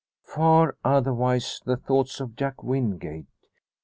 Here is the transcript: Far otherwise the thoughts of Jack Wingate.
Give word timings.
Far 0.23 0.75
otherwise 0.83 1.61
the 1.63 1.77
thoughts 1.77 2.19
of 2.19 2.35
Jack 2.35 2.63
Wingate. 2.63 3.27